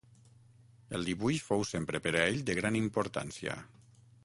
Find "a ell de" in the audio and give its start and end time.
2.15-2.57